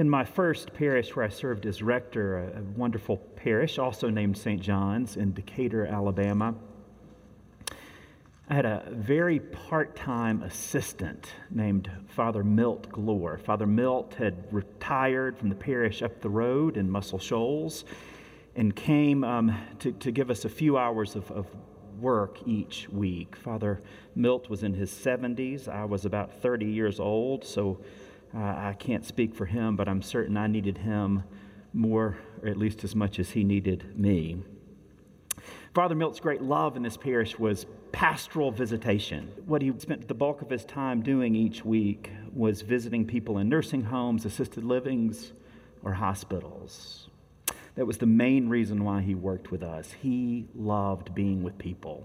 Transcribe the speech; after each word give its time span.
In 0.00 0.08
my 0.08 0.24
first 0.24 0.72
parish 0.72 1.14
where 1.14 1.26
I 1.26 1.28
served 1.28 1.66
as 1.66 1.82
rector, 1.82 2.38
a 2.38 2.62
wonderful 2.74 3.18
parish, 3.36 3.78
also 3.78 4.08
named 4.08 4.38
St. 4.38 4.58
John's 4.58 5.18
in 5.18 5.34
Decatur, 5.34 5.84
Alabama, 5.84 6.54
I 8.48 8.54
had 8.54 8.64
a 8.64 8.82
very 8.88 9.40
part 9.40 9.94
time 9.96 10.42
assistant 10.42 11.34
named 11.50 11.90
Father 12.06 12.42
Milt 12.42 12.90
Glore. 12.90 13.38
Father 13.38 13.66
Milt 13.66 14.14
had 14.14 14.50
retired 14.50 15.36
from 15.36 15.50
the 15.50 15.54
parish 15.54 16.00
up 16.00 16.22
the 16.22 16.30
road 16.30 16.78
in 16.78 16.90
Muscle 16.90 17.18
Shoals 17.18 17.84
and 18.56 18.74
came 18.74 19.22
um, 19.22 19.54
to, 19.80 19.92
to 19.92 20.10
give 20.10 20.30
us 20.30 20.46
a 20.46 20.48
few 20.48 20.78
hours 20.78 21.14
of, 21.14 21.30
of 21.30 21.46
work 22.00 22.38
each 22.46 22.88
week. 22.88 23.36
Father 23.36 23.82
Milt 24.14 24.48
was 24.48 24.62
in 24.62 24.72
his 24.72 24.90
70s. 24.90 25.68
I 25.68 25.84
was 25.84 26.06
about 26.06 26.40
30 26.40 26.64
years 26.64 26.98
old, 27.00 27.44
so 27.44 27.80
uh, 28.34 28.38
I 28.38 28.76
can't 28.78 29.04
speak 29.04 29.34
for 29.34 29.46
him, 29.46 29.76
but 29.76 29.88
I'm 29.88 30.02
certain 30.02 30.36
I 30.36 30.46
needed 30.46 30.78
him 30.78 31.24
more, 31.72 32.18
or 32.42 32.48
at 32.48 32.56
least 32.56 32.84
as 32.84 32.94
much 32.94 33.18
as 33.18 33.30
he 33.30 33.44
needed 33.44 33.98
me. 33.98 34.42
Father 35.74 35.94
Milt's 35.94 36.20
great 36.20 36.42
love 36.42 36.76
in 36.76 36.82
this 36.82 36.96
parish 36.96 37.38
was 37.38 37.66
pastoral 37.92 38.50
visitation. 38.50 39.30
What 39.46 39.62
he 39.62 39.72
spent 39.78 40.06
the 40.06 40.14
bulk 40.14 40.42
of 40.42 40.50
his 40.50 40.64
time 40.64 41.02
doing 41.02 41.34
each 41.34 41.64
week 41.64 42.10
was 42.32 42.62
visiting 42.62 43.06
people 43.06 43.38
in 43.38 43.48
nursing 43.48 43.82
homes, 43.82 44.24
assisted 44.24 44.64
livings, 44.64 45.32
or 45.82 45.92
hospitals. 45.92 47.08
That 47.76 47.86
was 47.86 47.98
the 47.98 48.06
main 48.06 48.48
reason 48.48 48.84
why 48.84 49.00
he 49.00 49.14
worked 49.14 49.50
with 49.50 49.62
us. 49.62 49.92
He 50.02 50.46
loved 50.54 51.14
being 51.14 51.42
with 51.42 51.56
people. 51.56 52.04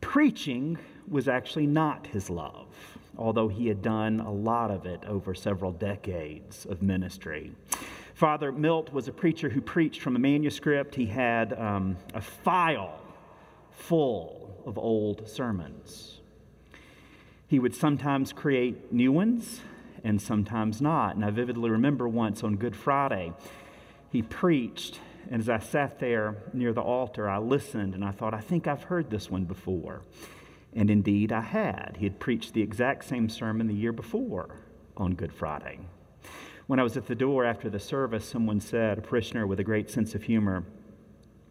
Preaching 0.00 0.78
was 1.08 1.28
actually 1.28 1.66
not 1.66 2.06
his 2.08 2.30
love 2.30 2.66
although 3.20 3.48
he 3.48 3.68
had 3.68 3.82
done 3.82 4.18
a 4.20 4.32
lot 4.32 4.70
of 4.70 4.86
it 4.86 5.04
over 5.04 5.34
several 5.34 5.70
decades 5.70 6.64
of 6.64 6.80
ministry. 6.82 7.52
Father 8.14 8.50
Milt 8.50 8.92
was 8.92 9.08
a 9.08 9.12
preacher 9.12 9.50
who 9.50 9.60
preached 9.60 10.00
from 10.00 10.16
a 10.16 10.18
manuscript. 10.18 10.94
He 10.94 11.06
had 11.06 11.52
um, 11.52 11.96
a 12.14 12.20
file 12.20 12.98
full 13.70 14.62
of 14.66 14.78
old 14.78 15.28
sermons. 15.28 16.20
He 17.46 17.58
would 17.58 17.74
sometimes 17.74 18.32
create 18.32 18.92
new 18.92 19.12
ones 19.12 19.60
and 20.02 20.20
sometimes 20.20 20.80
not. 20.80 21.14
And 21.14 21.24
I 21.24 21.30
vividly 21.30 21.70
remember 21.70 22.08
once 22.08 22.42
on 22.42 22.56
Good 22.56 22.76
Friday, 22.76 23.32
he 24.10 24.22
preached, 24.22 24.98
and 25.30 25.40
as 25.40 25.48
I 25.48 25.58
sat 25.58 25.98
there 25.98 26.36
near 26.52 26.72
the 26.72 26.80
altar, 26.80 27.28
I 27.28 27.38
listened 27.38 27.94
and 27.94 28.04
I 28.04 28.12
thought, 28.12 28.34
I 28.34 28.40
think 28.40 28.66
I've 28.66 28.84
heard 28.84 29.10
this 29.10 29.30
one 29.30 29.44
before. 29.44 30.02
And 30.74 30.90
indeed, 30.90 31.32
I 31.32 31.40
had. 31.40 31.96
He 31.98 32.04
had 32.04 32.20
preached 32.20 32.54
the 32.54 32.62
exact 32.62 33.04
same 33.04 33.28
sermon 33.28 33.66
the 33.66 33.74
year 33.74 33.92
before 33.92 34.50
on 34.96 35.14
Good 35.14 35.32
Friday. 35.32 35.80
When 36.66 36.78
I 36.78 36.84
was 36.84 36.96
at 36.96 37.06
the 37.06 37.16
door 37.16 37.44
after 37.44 37.68
the 37.68 37.80
service, 37.80 38.24
someone 38.24 38.60
said, 38.60 38.98
a 38.98 39.00
parishioner 39.00 39.46
with 39.46 39.58
a 39.58 39.64
great 39.64 39.90
sense 39.90 40.14
of 40.14 40.22
humor, 40.22 40.62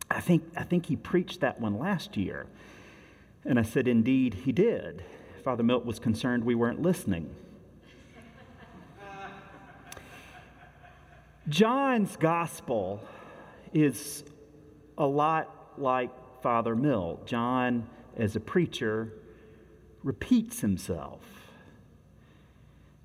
I 0.10 0.22
think, 0.22 0.44
I 0.56 0.64
think 0.64 0.86
he 0.86 0.96
preached 0.96 1.42
that 1.42 1.60
one 1.60 1.78
last 1.78 2.16
year. 2.16 2.48
And 3.44 3.60
I 3.60 3.64
said, 3.64 3.88
Indeed, 3.88 4.34
he 4.34 4.52
did. 4.52 5.04
Father 5.44 5.64
Milt 5.64 5.86
was 5.86 6.00
concerned 6.00 6.44
we 6.44 6.56
weren't 6.56 6.82
listening. 6.82 7.30
John's 11.48 12.16
gospel 12.16 13.02
is 13.74 14.24
a 14.98 15.06
lot 15.06 15.74
like 15.78 16.12
Father 16.42 16.76
Milt. 16.76 17.26
John 17.26 17.88
as 18.18 18.36
a 18.36 18.40
preacher 18.40 19.14
repeats 20.04 20.62
himself. 20.62 21.22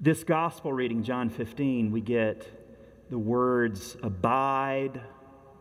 This 0.01 0.25
gospel 0.25 0.73
reading, 0.73 1.03
John 1.03 1.31
15, 1.31 1.91
we 1.91 2.01
get 2.01 2.47
the 3.11 3.19
words 3.19 3.97
abide 4.03 5.01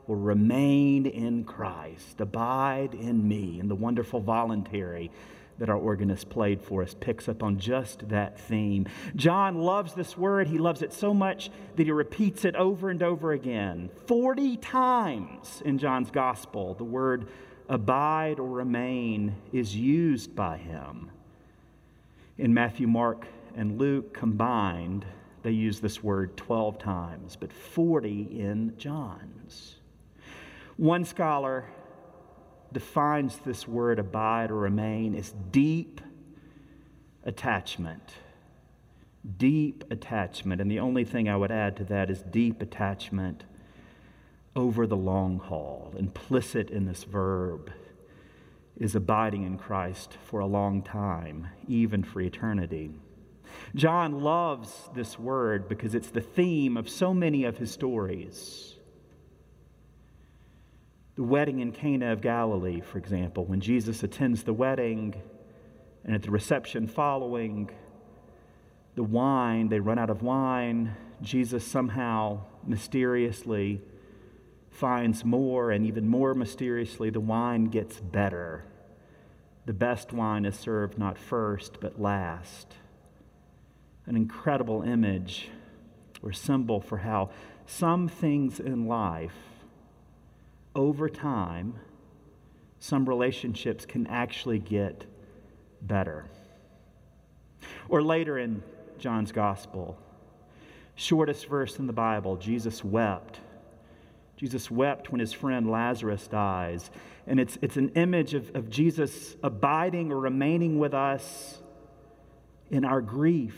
or 0.08 0.18
remain 0.18 1.06
in 1.06 1.44
Christ, 1.44 2.20
abide 2.20 2.94
in 2.94 3.28
me. 3.28 3.60
And 3.60 3.70
the 3.70 3.76
wonderful 3.76 4.20
voluntary 4.20 5.12
that 5.60 5.70
our 5.70 5.78
organist 5.78 6.30
played 6.30 6.62
for 6.62 6.82
us 6.82 6.96
picks 7.00 7.30
up 7.30 7.44
on 7.44 7.60
just 7.60 8.10
that 8.10 8.40
theme. 8.40 8.88
John 9.16 9.60
loves 9.60 9.94
this 9.94 10.18
word. 10.18 10.48
He 10.48 10.58
loves 10.58 10.82
it 10.82 10.92
so 10.92 11.14
much 11.14 11.52
that 11.76 11.86
he 11.86 11.92
repeats 11.92 12.44
it 12.44 12.56
over 12.56 12.90
and 12.90 13.04
over 13.04 13.32
again. 13.32 13.90
40 14.08 14.58
times 14.58 15.62
in 15.64 15.78
John's 15.78 16.12
gospel, 16.12 16.74
the 16.74 16.84
word 16.84 17.28
abide 17.70 18.40
or 18.40 18.48
remain 18.48 19.36
is 19.52 19.76
used 19.76 20.36
by 20.36 20.58
him. 20.58 21.10
In 22.38 22.54
Matthew, 22.54 22.88
Mark, 22.88 23.26
and 23.56 23.80
Luke 23.80 24.14
combined, 24.14 25.06
they 25.44 25.52
use 25.52 25.80
this 25.80 26.04
word 26.04 26.36
12 26.38 26.80
times, 26.80 27.36
but 27.40 27.52
40 27.52 28.40
in 28.40 28.74
John's. 28.78 29.76
One 30.78 31.06
scholar 31.06 31.66
defines 32.72 33.38
this 33.46 33.68
word 33.68 34.00
abide 34.00 34.50
or 34.50 34.56
remain 34.56 35.16
as 35.16 35.34
deep 35.52 36.02
attachment. 37.24 38.14
Deep 39.38 39.84
attachment. 39.92 40.60
And 40.60 40.70
the 40.70 40.80
only 40.80 41.06
thing 41.06 41.30
I 41.30 41.38
would 41.38 41.52
add 41.52 41.78
to 41.78 41.84
that 41.86 42.10
is 42.10 42.22
deep 42.24 42.62
attachment 42.62 43.44
over 44.56 44.86
the 44.86 44.98
long 44.98 45.40
haul. 45.40 45.94
Implicit 45.98 46.70
in 46.70 46.86
this 46.86 47.04
verb 47.04 47.72
is 48.78 48.96
abiding 48.96 49.44
in 49.44 49.58
Christ 49.58 50.18
for 50.26 50.40
a 50.40 50.46
long 50.46 50.82
time, 50.82 51.48
even 51.68 52.04
for 52.04 52.22
eternity. 52.22 52.92
John 53.76 54.22
loves 54.22 54.90
this 54.96 55.18
word 55.20 55.68
because 55.68 55.96
it's 55.96 56.10
the 56.10 56.22
theme 56.22 56.78
of 56.78 56.90
so 56.90 57.14
many 57.14 57.44
of 57.44 57.58
his 57.58 57.72
stories. 57.72 58.76
The 61.16 61.24
wedding 61.24 61.60
in 61.60 61.72
Cana 61.72 62.12
of 62.12 62.22
Galilee, 62.22 62.82
for 62.82 62.98
example, 62.98 63.46
when 63.46 63.62
Jesus 63.62 64.02
attends 64.02 64.44
the 64.44 64.54
wedding 64.54 65.14
and 66.04 66.16
at 66.16 66.24
the 66.24 66.32
reception 66.32 66.88
following, 66.88 67.70
the 68.96 69.04
wine, 69.04 69.70
they 69.70 69.80
run 69.80 70.00
out 70.00 70.10
of 70.10 70.24
wine. 70.24 70.96
Jesus 71.22 71.64
somehow 71.64 72.42
mysteriously 72.66 73.82
finds 74.74 75.24
more, 75.24 75.72
and 75.72 75.86
even 75.86 76.08
more 76.08 76.34
mysteriously, 76.34 77.10
the 77.10 77.20
wine 77.20 77.66
gets 77.66 78.00
better. 78.00 78.66
The 79.66 79.74
best 79.74 80.12
wine 80.12 80.46
is 80.46 80.56
served 80.58 80.98
not 80.98 81.18
first, 81.18 81.80
but 81.80 82.02
last. 82.02 82.76
An 84.08 84.16
incredible 84.16 84.82
image 84.82 85.50
or 86.22 86.34
symbol 86.34 86.82
for 86.82 86.98
how 86.98 87.30
some 87.66 88.08
things 88.08 88.60
in 88.60 88.88
life, 88.88 89.36
over 90.76 91.08
time, 91.08 91.76
some 92.80 93.08
relationships 93.08 93.86
can 93.86 94.08
actually 94.08 94.60
get 94.60 95.06
better. 95.82 96.26
Or 97.88 98.02
later 98.02 98.40
in 98.40 98.64
John's 98.98 99.32
Gospel, 99.32 99.98
shortest 100.96 101.48
verse 101.48 101.78
in 101.78 101.86
the 101.88 101.94
Bible, 101.94 102.38
Jesus 102.38 102.84
wept 102.84 103.40
Jesus 104.44 104.70
wept 104.70 105.10
when 105.10 105.22
his 105.22 105.32
friend 105.32 105.72
Lazarus 105.72 106.28
dies. 106.28 106.92
And 107.28 107.40
it's, 107.40 107.58
it's 107.62 107.78
an 107.78 107.94
image 107.96 108.34
of, 108.34 108.54
of 108.58 108.70
Jesus 108.70 109.38
abiding 109.42 110.12
or 110.12 110.20
remaining 110.20 110.80
with 110.80 110.94
us 110.94 111.62
in 112.70 112.84
our 112.84 113.00
grief, 113.00 113.56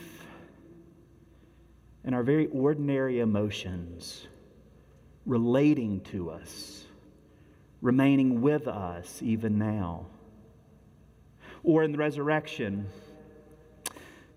in 2.03 2.13
our 2.13 2.21
very 2.21 2.45
ordinary 2.53 3.19
emotions, 3.19 4.27
relating 5.25 6.01
to 6.01 6.29
us, 6.29 6.83
remaining 7.81 8.43
with 8.43 8.67
us 8.67 9.23
even 9.23 9.57
now. 9.57 10.05
Or 11.63 11.81
in 11.81 11.93
the 11.93 11.97
resurrection, 11.97 12.85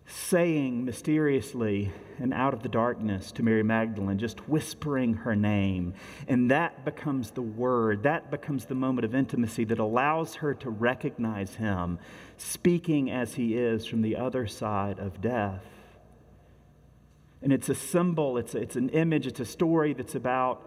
saying 0.09 0.87
mysteriously 0.87 1.93
and 2.19 2.33
out 2.33 2.55
of 2.55 2.63
the 2.63 2.69
darkness 2.69 3.31
to 3.31 3.43
Mary 3.43 3.63
Magdalene, 3.63 4.19
just 4.19 4.49
whispering 4.49 5.13
her 5.13 5.37
name. 5.37 5.93
And 6.27 6.51
that 6.51 6.85
becomes 6.85 7.31
the 7.31 7.43
word, 7.43 8.03
that 8.05 8.31
becomes 8.31 8.65
the 8.65 8.75
moment 8.75 9.05
of 9.05 9.15
intimacy 9.15 9.65
that 9.65 9.79
allows 9.79 10.37
her 10.37 10.55
to 10.55 10.71
recognize 10.71 11.57
him 11.57 11.99
speaking 12.39 13.11
as 13.11 13.35
he 13.35 13.55
is 13.55 13.87
from 13.87 14.01
the 14.01 14.17
other 14.17 14.47
side 14.47 14.99
of 14.99 15.21
death. 15.21 15.65
And 17.43 17.53
it's 17.53 17.69
a 17.69 17.75
symbol, 17.75 18.39
it's, 18.39 18.55
it's 18.55 18.77
an 18.77 18.89
image, 18.89 19.27
it's 19.27 19.41
a 19.41 19.45
story 19.45 19.93
that's 19.93 20.15
about 20.15 20.63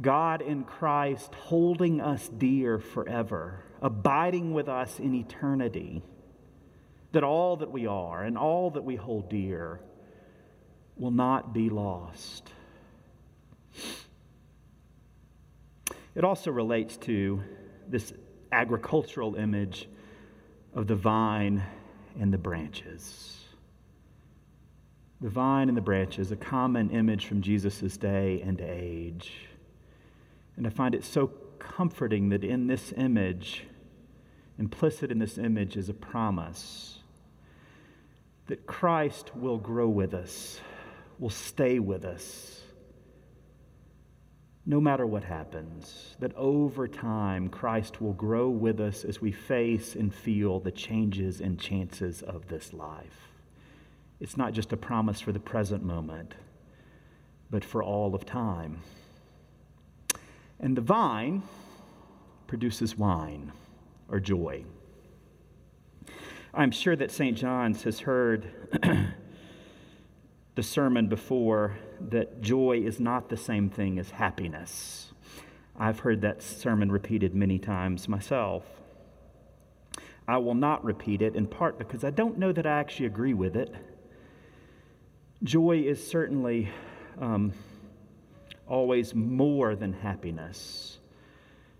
God 0.00 0.42
in 0.42 0.64
Christ 0.64 1.34
holding 1.34 2.00
us 2.02 2.28
dear 2.28 2.78
forever, 2.78 3.64
abiding 3.80 4.52
with 4.52 4.68
us 4.68 5.00
in 5.00 5.14
eternity 5.14 6.02
that 7.12 7.22
all 7.22 7.56
that 7.56 7.70
we 7.70 7.86
are 7.86 8.24
and 8.24 8.36
all 8.36 8.70
that 8.70 8.82
we 8.82 8.96
hold 8.96 9.28
dear 9.28 9.80
will 10.96 11.10
not 11.10 11.52
be 11.52 11.68
lost. 11.70 12.50
It 16.14 16.24
also 16.24 16.50
relates 16.50 16.96
to 16.98 17.42
this 17.88 18.12
agricultural 18.50 19.34
image 19.36 19.88
of 20.74 20.86
the 20.86 20.94
vine 20.96 21.62
and 22.18 22.32
the 22.32 22.38
branches. 22.38 23.38
The 25.20 25.28
vine 25.28 25.68
and 25.68 25.76
the 25.76 25.82
branches, 25.82 26.32
a 26.32 26.36
common 26.36 26.90
image 26.90 27.26
from 27.26 27.40
Jesus' 27.40 27.96
day 27.96 28.42
and 28.44 28.60
age. 28.60 29.32
And 30.56 30.66
I 30.66 30.70
find 30.70 30.94
it 30.94 31.04
so 31.04 31.28
comforting 31.58 32.30
that 32.30 32.44
in 32.44 32.66
this 32.66 32.92
image, 32.96 33.64
implicit 34.58 35.10
in 35.10 35.18
this 35.18 35.38
image, 35.38 35.76
is 35.76 35.88
a 35.88 35.94
promise 35.94 37.01
that 38.46 38.66
Christ 38.66 39.34
will 39.36 39.58
grow 39.58 39.88
with 39.88 40.14
us, 40.14 40.60
will 41.18 41.30
stay 41.30 41.78
with 41.78 42.04
us, 42.04 42.60
no 44.64 44.80
matter 44.80 45.06
what 45.06 45.24
happens. 45.24 46.16
That 46.20 46.34
over 46.36 46.86
time, 46.86 47.48
Christ 47.48 48.00
will 48.00 48.12
grow 48.12 48.48
with 48.48 48.80
us 48.80 49.04
as 49.04 49.20
we 49.20 49.32
face 49.32 49.94
and 49.94 50.14
feel 50.14 50.60
the 50.60 50.70
changes 50.70 51.40
and 51.40 51.58
chances 51.58 52.22
of 52.22 52.48
this 52.48 52.72
life. 52.72 53.30
It's 54.20 54.36
not 54.36 54.52
just 54.52 54.72
a 54.72 54.76
promise 54.76 55.20
for 55.20 55.32
the 55.32 55.40
present 55.40 55.82
moment, 55.82 56.34
but 57.50 57.64
for 57.64 57.82
all 57.82 58.14
of 58.14 58.24
time. 58.24 58.78
And 60.60 60.76
the 60.76 60.80
vine 60.80 61.42
produces 62.46 62.96
wine 62.96 63.50
or 64.08 64.20
joy. 64.20 64.64
I'm 66.54 66.70
sure 66.70 66.94
that 66.96 67.10
St. 67.10 67.34
John's 67.36 67.84
has 67.84 68.00
heard 68.00 68.46
the 70.54 70.62
sermon 70.62 71.08
before 71.08 71.78
that 72.10 72.42
joy 72.42 72.82
is 72.84 73.00
not 73.00 73.30
the 73.30 73.38
same 73.38 73.70
thing 73.70 73.98
as 73.98 74.10
happiness. 74.10 75.12
I've 75.78 76.00
heard 76.00 76.20
that 76.20 76.42
sermon 76.42 76.92
repeated 76.92 77.34
many 77.34 77.58
times 77.58 78.06
myself. 78.06 78.64
I 80.28 80.36
will 80.36 80.54
not 80.54 80.84
repeat 80.84 81.22
it 81.22 81.36
in 81.36 81.46
part 81.46 81.78
because 81.78 82.04
I 82.04 82.10
don't 82.10 82.36
know 82.36 82.52
that 82.52 82.66
I 82.66 82.80
actually 82.80 83.06
agree 83.06 83.34
with 83.34 83.56
it. 83.56 83.74
Joy 85.42 85.78
is 85.78 86.06
certainly 86.06 86.68
um, 87.18 87.54
always 88.68 89.14
more 89.14 89.74
than 89.74 89.94
happiness, 89.94 90.98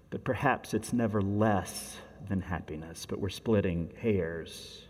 but 0.08 0.24
perhaps 0.24 0.72
it's 0.72 0.94
never 0.94 1.20
less 1.20 1.98
than 2.28 2.40
happiness, 2.40 3.06
but 3.06 3.18
we're 3.18 3.28
splitting 3.28 3.92
hairs. 4.00 4.82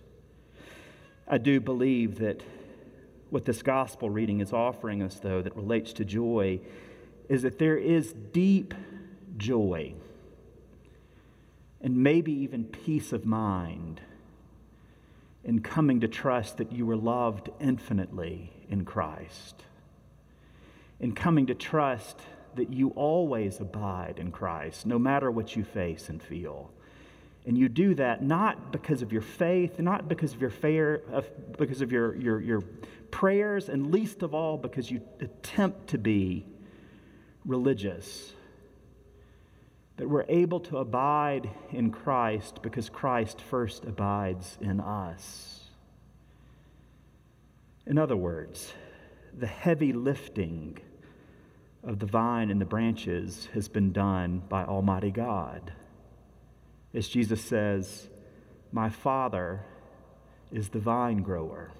I 1.28 1.38
do 1.38 1.60
believe 1.60 2.18
that 2.18 2.42
what 3.30 3.44
this 3.44 3.62
gospel 3.62 4.10
reading 4.10 4.40
is 4.40 4.52
offering 4.52 5.02
us, 5.02 5.16
though, 5.16 5.40
that 5.40 5.56
relates 5.56 5.92
to 5.94 6.04
joy, 6.04 6.60
is 7.28 7.42
that 7.42 7.58
there 7.58 7.78
is 7.78 8.12
deep 8.12 8.74
joy 9.38 9.94
and 11.80 11.96
maybe 11.96 12.32
even 12.32 12.64
peace 12.64 13.12
of 13.12 13.24
mind 13.24 14.00
in 15.44 15.60
coming 15.60 16.00
to 16.00 16.08
trust 16.08 16.58
that 16.58 16.70
you 16.72 16.86
were 16.86 16.96
loved 16.96 17.50
infinitely 17.60 18.52
in 18.68 18.84
Christ, 18.84 19.64
in 21.00 21.12
coming 21.12 21.46
to 21.46 21.54
trust 21.54 22.20
that 22.54 22.72
you 22.72 22.90
always 22.90 23.58
abide 23.60 24.18
in 24.18 24.30
Christ, 24.30 24.86
no 24.86 24.98
matter 24.98 25.30
what 25.30 25.56
you 25.56 25.64
face 25.64 26.08
and 26.08 26.22
feel. 26.22 26.70
And 27.44 27.58
you 27.58 27.68
do 27.68 27.94
that 27.94 28.22
not 28.22 28.70
because 28.70 29.02
of 29.02 29.12
your 29.12 29.22
faith, 29.22 29.78
not 29.80 30.08
because 30.08 30.32
of 30.32 30.40
your 30.40 30.50
fair, 30.50 31.02
because 31.58 31.82
of 31.82 31.90
your, 31.90 32.14
your, 32.14 32.40
your 32.40 32.60
prayers, 33.10 33.68
and 33.68 33.90
least 33.90 34.22
of 34.22 34.32
all 34.32 34.56
because 34.56 34.90
you 34.90 35.00
attempt 35.20 35.88
to 35.88 35.98
be 35.98 36.46
religious. 37.44 38.32
That 39.96 40.08
we're 40.08 40.24
able 40.28 40.60
to 40.60 40.78
abide 40.78 41.50
in 41.72 41.90
Christ 41.90 42.60
because 42.62 42.88
Christ 42.88 43.40
first 43.40 43.84
abides 43.84 44.56
in 44.60 44.80
us. 44.80 45.60
In 47.86 47.98
other 47.98 48.16
words, 48.16 48.72
the 49.36 49.46
heavy 49.46 49.92
lifting 49.92 50.78
of 51.82 51.98
the 51.98 52.06
vine 52.06 52.50
and 52.50 52.60
the 52.60 52.64
branches 52.64 53.48
has 53.54 53.68
been 53.68 53.92
done 53.92 54.42
by 54.48 54.64
Almighty 54.64 55.10
God. 55.10 55.72
As 56.94 57.08
Jesus 57.08 57.40
says, 57.40 58.08
My 58.70 58.90
Father 58.90 59.60
is 60.52 60.68
the 60.68 60.78
vine 60.78 61.22
grower. 61.22 61.70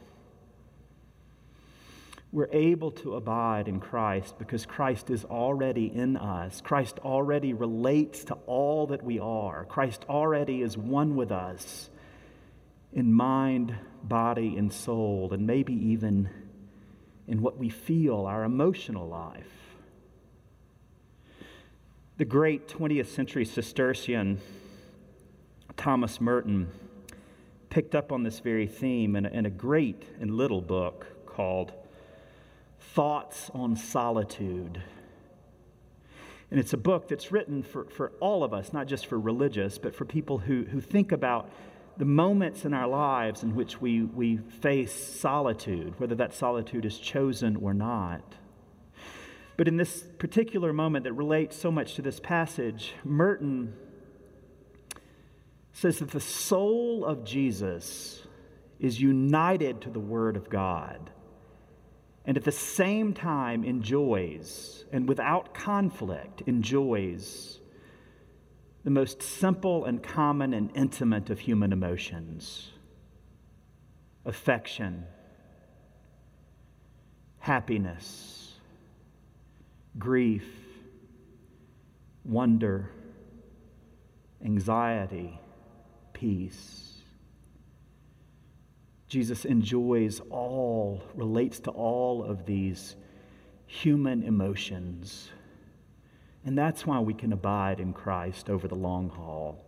We're 2.32 2.48
able 2.50 2.92
to 2.92 3.16
abide 3.16 3.68
in 3.68 3.78
Christ 3.78 4.38
because 4.38 4.64
Christ 4.64 5.10
is 5.10 5.26
already 5.26 5.92
in 5.94 6.16
us. 6.16 6.62
Christ 6.62 6.98
already 7.00 7.52
relates 7.52 8.24
to 8.24 8.34
all 8.46 8.86
that 8.86 9.04
we 9.04 9.18
are. 9.18 9.66
Christ 9.66 10.06
already 10.08 10.62
is 10.62 10.78
one 10.78 11.14
with 11.14 11.30
us 11.30 11.90
in 12.94 13.12
mind, 13.12 13.74
body, 14.02 14.56
and 14.56 14.72
soul, 14.72 15.30
and 15.32 15.46
maybe 15.46 15.74
even 15.74 16.30
in 17.28 17.42
what 17.42 17.58
we 17.58 17.68
feel, 17.68 18.24
our 18.26 18.44
emotional 18.44 19.08
life. 19.08 19.76
The 22.16 22.24
great 22.24 22.66
20th 22.68 23.06
century 23.06 23.44
Cistercian 23.44 24.40
Thomas 25.76 26.20
Merton 26.20 26.70
picked 27.70 27.94
up 27.94 28.12
on 28.12 28.22
this 28.22 28.40
very 28.40 28.66
theme 28.66 29.16
in 29.16 29.26
a, 29.26 29.28
in 29.30 29.46
a 29.46 29.50
great 29.50 30.04
and 30.20 30.36
little 30.36 30.60
book 30.60 31.06
called 31.26 31.72
Thoughts 32.78 33.50
on 33.54 33.76
Solitude. 33.76 34.82
And 36.50 36.60
it's 36.60 36.74
a 36.74 36.76
book 36.78 37.08
that's 37.08 37.32
written 37.32 37.62
for, 37.62 37.84
for 37.86 38.12
all 38.20 38.44
of 38.44 38.52
us, 38.52 38.74
not 38.74 38.86
just 38.86 39.06
for 39.06 39.18
religious, 39.18 39.78
but 39.78 39.94
for 39.94 40.04
people 40.04 40.36
who, 40.36 40.64
who 40.64 40.82
think 40.82 41.10
about 41.10 41.50
the 41.96 42.04
moments 42.04 42.66
in 42.66 42.74
our 42.74 42.86
lives 42.86 43.42
in 43.42 43.54
which 43.54 43.80
we, 43.80 44.02
we 44.02 44.36
face 44.36 44.92
solitude, 44.92 45.98
whether 45.98 46.14
that 46.14 46.34
solitude 46.34 46.84
is 46.84 46.98
chosen 46.98 47.56
or 47.56 47.72
not. 47.72 48.34
But 49.56 49.68
in 49.68 49.78
this 49.78 50.02
particular 50.18 50.72
moment 50.72 51.04
that 51.04 51.12
relates 51.14 51.56
so 51.56 51.70
much 51.70 51.94
to 51.94 52.02
this 52.02 52.20
passage, 52.20 52.92
Merton 53.04 53.74
says 55.72 55.98
that 55.98 56.10
the 56.10 56.20
soul 56.20 57.04
of 57.04 57.24
Jesus 57.24 58.26
is 58.78 59.00
united 59.00 59.80
to 59.82 59.90
the 59.90 60.00
Word 60.00 60.36
of 60.36 60.50
God 60.50 61.10
and 62.24 62.36
at 62.36 62.44
the 62.44 62.52
same 62.52 63.14
time 63.14 63.64
enjoys 63.64 64.84
and 64.92 65.08
without 65.08 65.54
conflict 65.54 66.42
enjoys 66.46 67.60
the 68.84 68.90
most 68.90 69.22
simple 69.22 69.84
and 69.84 70.02
common 70.02 70.52
and 70.54 70.70
intimate 70.74 71.30
of 71.30 71.40
human 71.40 71.72
emotions 71.72 72.68
affection, 74.24 75.04
happiness, 77.40 78.52
grief, 79.98 80.46
wonder, 82.24 82.88
anxiety, 84.44 85.40
peace. 86.12 87.00
Jesus 89.08 89.44
enjoys 89.44 90.20
all, 90.30 91.02
relates 91.14 91.60
to 91.60 91.70
all 91.70 92.24
of 92.24 92.46
these 92.46 92.96
human 93.66 94.22
emotions 94.22 95.30
and 96.44 96.58
that's 96.58 96.86
why 96.86 96.98
we 96.98 97.14
can 97.14 97.32
abide 97.32 97.78
in 97.78 97.92
Christ 97.92 98.50
over 98.50 98.66
the 98.66 98.74
long 98.74 99.08
haul. 99.10 99.64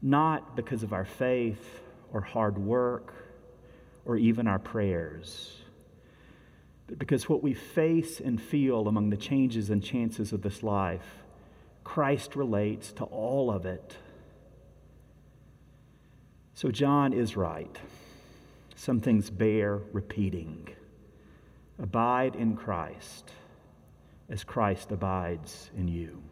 Not 0.00 0.56
because 0.56 0.82
of 0.82 0.92
our 0.92 1.04
faith 1.04 1.80
or 2.12 2.20
hard 2.20 2.58
work 2.58 3.12
or 4.04 4.16
even 4.16 4.46
our 4.46 4.58
prayers, 4.58 5.52
but 6.86 6.98
because 6.98 7.28
what 7.28 7.42
we 7.42 7.52
face 7.52 8.20
and 8.20 8.40
feel 8.40 8.86
among 8.88 9.10
the 9.10 9.16
changes 9.16 9.70
and 9.70 9.82
chances 9.82 10.32
of 10.32 10.42
this 10.42 10.62
life, 10.62 11.24
Christ 11.84 12.36
relates 12.36 12.92
to 12.92 13.04
all 13.04 13.50
of 13.50 13.66
it. 13.66 13.96
So 16.56 16.70
John 16.70 17.12
is 17.12 17.36
right. 17.36 17.76
Some 18.76 19.02
things 19.02 19.28
bear 19.28 19.76
repeating. 19.92 20.66
Abide 21.78 22.34
in 22.34 22.56
Christ 22.56 23.30
as 24.30 24.42
Christ 24.42 24.90
abides 24.90 25.70
in 25.76 25.86
you. 25.86 26.22